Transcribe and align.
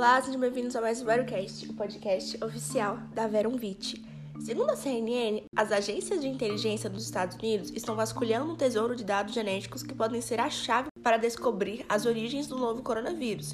Olá, 0.00 0.18
sejam 0.22 0.40
bem-vindos 0.40 0.74
a 0.74 0.80
mais 0.80 1.02
um 1.02 1.04
VeroCast, 1.04 1.68
o 1.68 1.74
podcast 1.74 2.42
oficial 2.42 2.96
da 3.14 3.26
Veronvit. 3.26 4.02
Segundo 4.40 4.70
a 4.70 4.74
CNN, 4.74 5.42
as 5.54 5.70
agências 5.70 6.22
de 6.22 6.26
inteligência 6.26 6.88
dos 6.88 7.04
Estados 7.04 7.36
Unidos 7.36 7.70
estão 7.76 7.94
vasculhando 7.94 8.50
um 8.50 8.56
tesouro 8.56 8.96
de 8.96 9.04
dados 9.04 9.34
genéticos 9.34 9.82
que 9.82 9.92
podem 9.92 10.22
ser 10.22 10.40
a 10.40 10.48
chave 10.48 10.88
para 11.02 11.18
descobrir 11.18 11.84
as 11.86 12.06
origens 12.06 12.46
do 12.46 12.58
novo 12.58 12.80
coronavírus. 12.82 13.52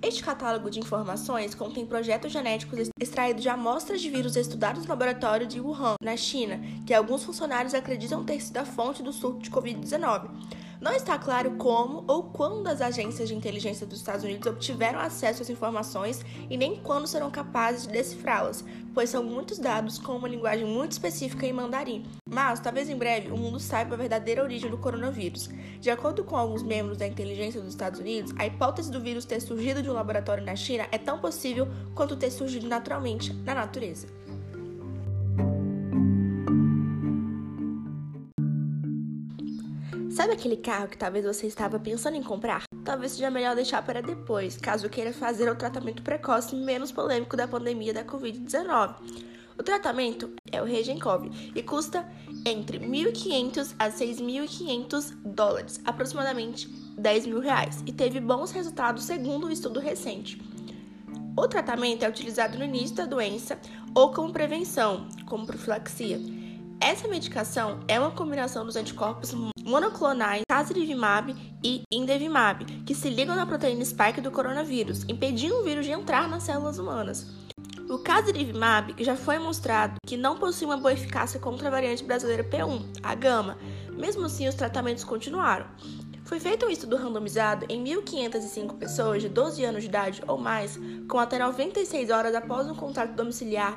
Este 0.00 0.22
catálogo 0.22 0.70
de 0.70 0.78
informações 0.78 1.56
contém 1.56 1.84
projetos 1.84 2.30
genéticos 2.30 2.88
extraídos 3.00 3.42
de 3.42 3.48
amostras 3.48 4.00
de 4.00 4.10
vírus 4.10 4.36
estudados 4.36 4.84
no 4.84 4.88
laboratório 4.88 5.44
de 5.44 5.60
Wuhan, 5.60 5.96
na 6.00 6.16
China, 6.16 6.60
que 6.86 6.94
alguns 6.94 7.24
funcionários 7.24 7.74
acreditam 7.74 8.24
ter 8.24 8.40
sido 8.40 8.58
a 8.58 8.64
fonte 8.64 9.02
do 9.02 9.12
surto 9.12 9.40
de 9.40 9.50
Covid-19. 9.50 10.30
Não 10.80 10.94
está 10.94 11.18
claro 11.18 11.56
como 11.58 12.04
ou 12.08 12.22
quando 12.22 12.66
as 12.66 12.80
agências 12.80 13.28
de 13.28 13.34
inteligência 13.34 13.86
dos 13.86 13.98
Estados 13.98 14.24
Unidos 14.24 14.46
obtiveram 14.46 14.98
acesso 14.98 15.42
às 15.42 15.50
informações 15.50 16.24
e 16.48 16.56
nem 16.56 16.76
quando 16.76 17.06
serão 17.06 17.30
capazes 17.30 17.86
de 17.86 17.92
decifrá-las, 17.92 18.64
pois 18.94 19.10
são 19.10 19.22
muitos 19.22 19.58
dados 19.58 19.98
com 19.98 20.16
uma 20.16 20.26
linguagem 20.26 20.64
muito 20.64 20.92
específica 20.92 21.46
em 21.46 21.52
mandarim. 21.52 22.06
Mas, 22.26 22.60
talvez 22.60 22.88
em 22.88 22.96
breve, 22.96 23.30
o 23.30 23.36
mundo 23.36 23.60
saiba 23.60 23.94
a 23.94 23.98
verdadeira 23.98 24.42
origem 24.42 24.70
do 24.70 24.78
coronavírus. 24.78 25.50
De 25.78 25.90
acordo 25.90 26.24
com 26.24 26.34
alguns 26.34 26.62
membros 26.62 26.96
da 26.96 27.06
inteligência 27.06 27.60
dos 27.60 27.70
Estados 27.70 28.00
Unidos, 28.00 28.32
a 28.38 28.46
hipótese 28.46 28.90
do 28.90 29.02
vírus 29.02 29.26
ter 29.26 29.40
surgido 29.40 29.82
de 29.82 29.90
um 29.90 29.94
laboratório 29.94 30.42
na 30.42 30.56
China 30.56 30.88
é 30.90 30.96
tão 30.96 31.18
possível 31.18 31.68
quanto 31.94 32.16
ter 32.16 32.30
surgido 32.30 32.66
naturalmente 32.66 33.34
na 33.34 33.54
natureza. 33.54 34.06
Sabe 40.10 40.32
aquele 40.32 40.56
carro 40.56 40.88
que 40.88 40.96
talvez 40.96 41.24
você 41.24 41.46
estava 41.46 41.78
pensando 41.78 42.16
em 42.16 42.22
comprar? 42.22 42.62
Talvez 42.84 43.12
seja 43.12 43.30
melhor 43.30 43.54
deixar 43.54 43.84
para 43.84 44.00
depois, 44.00 44.56
caso 44.56 44.88
queira 44.88 45.12
fazer 45.12 45.50
o 45.50 45.56
tratamento 45.56 46.02
precoce 46.02 46.54
menos 46.54 46.92
polêmico 46.92 47.36
da 47.36 47.48
pandemia 47.48 47.92
da 47.92 48.04
Covid-19. 48.04 48.94
O 49.58 49.62
tratamento 49.62 50.32
é 50.50 50.62
o 50.62 50.64
Regencov 50.64 51.30
e 51.54 51.62
custa 51.62 52.08
entre 52.46 52.78
1.500 52.78 53.74
a 53.78 53.90
6.500 53.90 55.14
dólares, 55.24 55.80
aproximadamente 55.84 56.68
10 56.96 57.26
mil 57.26 57.40
reais, 57.40 57.82
e 57.84 57.92
teve 57.92 58.20
bons 58.20 58.52
resultados 58.52 59.04
segundo 59.04 59.48
um 59.48 59.50
estudo 59.50 59.80
recente. 59.80 60.40
O 61.36 61.48
tratamento 61.48 62.04
é 62.04 62.08
utilizado 62.08 62.58
no 62.58 62.64
início 62.64 62.96
da 62.96 63.06
doença 63.06 63.58
ou 63.94 64.12
como 64.12 64.32
prevenção, 64.32 65.08
como 65.26 65.46
profilaxia. 65.46 66.39
Essa 66.82 67.06
medicação 67.06 67.80
é 67.86 68.00
uma 68.00 68.10
combinação 68.10 68.64
dos 68.64 68.74
anticorpos 68.74 69.34
monoclonais 69.62 70.42
casirivimab 70.48 71.36
e 71.62 71.82
indevimab, 71.92 72.64
que 72.86 72.94
se 72.94 73.10
ligam 73.10 73.36
na 73.36 73.44
proteína 73.44 73.84
spike 73.84 74.22
do 74.22 74.30
coronavírus, 74.30 75.04
impedindo 75.06 75.56
o 75.56 75.62
vírus 75.62 75.84
de 75.84 75.92
entrar 75.92 76.26
nas 76.26 76.42
células 76.42 76.78
humanas. 76.78 77.26
O 77.90 77.98
casirivimab 77.98 78.94
já 79.04 79.14
foi 79.14 79.38
mostrado 79.38 79.96
que 80.06 80.16
não 80.16 80.38
possui 80.38 80.66
uma 80.66 80.78
boa 80.78 80.92
eficácia 80.92 81.38
contra 81.38 81.68
a 81.68 81.70
variante 81.70 82.02
brasileira 82.02 82.44
P1, 82.44 82.82
a 83.02 83.14
gama. 83.14 83.58
Mesmo 83.92 84.24
assim, 84.24 84.48
os 84.48 84.54
tratamentos 84.54 85.04
continuaram. 85.04 85.66
Foi 86.24 86.40
feito 86.40 86.64
um 86.64 86.70
estudo 86.70 86.96
randomizado 86.96 87.66
em 87.68 87.84
1.505 87.84 88.78
pessoas 88.78 89.20
de 89.20 89.28
12 89.28 89.64
anos 89.64 89.82
de 89.82 89.88
idade 89.88 90.22
ou 90.26 90.38
mais, 90.38 90.78
com 91.08 91.18
até 91.18 91.38
96 91.38 92.08
horas 92.08 92.34
após 92.34 92.70
um 92.70 92.74
contato 92.74 93.14
domiciliar, 93.14 93.76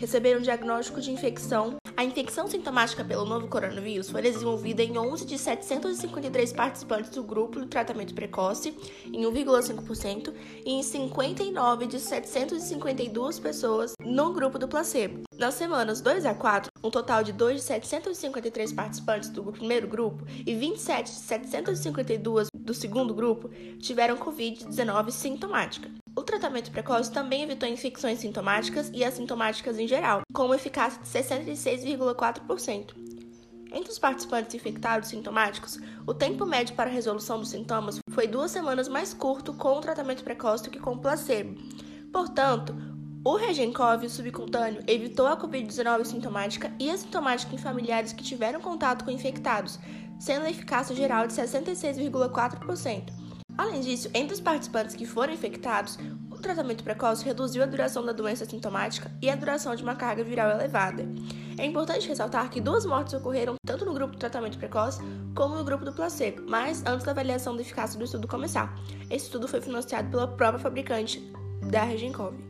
receberam 0.00 0.40
diagnóstico 0.40 1.00
de 1.00 1.12
infecção 1.12 1.76
a 2.00 2.04
infecção 2.04 2.48
sintomática 2.48 3.04
pelo 3.04 3.26
novo 3.26 3.46
coronavírus 3.46 4.08
foi 4.08 4.22
desenvolvida 4.22 4.82
em 4.82 4.96
11 4.96 5.26
de 5.26 5.36
753 5.36 6.50
participantes 6.54 7.10
do 7.10 7.22
grupo 7.22 7.60
do 7.60 7.66
tratamento 7.66 8.14
precoce, 8.14 8.74
em 9.04 9.20
1,5%, 9.20 10.32
e 10.64 10.72
em 10.72 10.82
59 10.82 11.86
de 11.86 12.00
752 12.00 13.38
pessoas 13.38 13.92
no 14.02 14.32
grupo 14.32 14.58
do 14.58 14.66
placebo. 14.66 15.24
Nas 15.36 15.52
semanas 15.52 16.00
2 16.00 16.24
a 16.24 16.32
4, 16.32 16.70
um 16.82 16.90
total 16.90 17.22
de 17.22 17.34
2 17.34 17.56
de 17.56 17.62
753 17.64 18.72
participantes 18.72 19.28
do 19.28 19.44
primeiro 19.52 19.86
grupo 19.86 20.24
e 20.46 20.54
27 20.54 21.04
de 21.04 21.18
752 21.18 22.48
do 22.54 22.72
segundo 22.72 23.12
grupo 23.12 23.50
tiveram 23.78 24.16
Covid-19 24.16 25.10
sintomática. 25.10 25.99
O 26.16 26.22
tratamento 26.22 26.70
precoce 26.70 27.10
também 27.10 27.42
evitou 27.42 27.68
infecções 27.68 28.18
sintomáticas 28.18 28.90
e 28.92 29.04
assintomáticas 29.04 29.78
em 29.78 29.86
geral, 29.86 30.22
com 30.32 30.46
uma 30.46 30.56
eficácia 30.56 31.00
de 31.00 31.08
66,4%. 31.08 32.94
Entre 33.72 33.90
os 33.90 33.98
participantes 33.98 34.54
infectados 34.54 35.08
sintomáticos, 35.08 35.78
o 36.04 36.12
tempo 36.12 36.44
médio 36.44 36.74
para 36.74 36.90
a 36.90 36.92
resolução 36.92 37.38
dos 37.38 37.50
sintomas 37.50 38.00
foi 38.10 38.26
duas 38.26 38.50
semanas 38.50 38.88
mais 38.88 39.14
curto 39.14 39.54
com 39.54 39.78
o 39.78 39.80
tratamento 39.80 40.24
precoce 40.24 40.64
do 40.64 40.70
que 40.70 40.80
com 40.80 40.94
o 40.94 40.98
placebo. 40.98 41.56
Portanto, 42.12 42.74
o 43.24 43.36
Regencov 43.36 44.08
subcutâneo 44.08 44.82
evitou 44.88 45.26
a 45.26 45.36
Covid-19 45.36 46.04
sintomática 46.04 46.72
e 46.80 46.90
assintomática 46.90 47.54
em 47.54 47.58
familiares 47.58 48.12
que 48.12 48.24
tiveram 48.24 48.60
contato 48.60 49.04
com 49.04 49.10
infectados, 49.10 49.78
sendo 50.18 50.46
a 50.46 50.50
eficácia 50.50 50.96
geral 50.96 51.26
de 51.28 51.34
66,4%. 51.34 53.19
Além 53.60 53.82
disso, 53.82 54.08
entre 54.14 54.32
os 54.32 54.40
participantes 54.40 54.96
que 54.96 55.04
foram 55.04 55.34
infectados, 55.34 55.98
o 56.30 56.36
tratamento 56.36 56.82
precoce 56.82 57.26
reduziu 57.26 57.62
a 57.62 57.66
duração 57.66 58.02
da 58.02 58.10
doença 58.10 58.46
sintomática 58.46 59.12
e 59.20 59.28
a 59.28 59.36
duração 59.36 59.76
de 59.76 59.82
uma 59.82 59.94
carga 59.94 60.24
viral 60.24 60.50
elevada. 60.50 61.06
É 61.58 61.66
importante 61.66 62.08
ressaltar 62.08 62.48
que 62.48 62.58
duas 62.58 62.86
mortes 62.86 63.12
ocorreram 63.12 63.56
tanto 63.66 63.84
no 63.84 63.92
grupo 63.92 64.14
do 64.14 64.18
tratamento 64.18 64.56
precoce 64.56 65.02
como 65.36 65.54
no 65.56 65.62
grupo 65.62 65.84
do 65.84 65.92
placebo, 65.92 66.42
mas 66.48 66.82
antes 66.86 67.04
da 67.04 67.12
avaliação 67.12 67.54
da 67.54 67.60
eficácia 67.60 67.98
do 67.98 68.04
estudo 68.06 68.26
começar. 68.26 68.74
Esse 69.10 69.26
estudo 69.26 69.46
foi 69.46 69.60
financiado 69.60 70.08
pela 70.08 70.26
própria 70.26 70.58
fabricante 70.58 71.20
da 71.70 71.82
Regencov. 71.82 72.49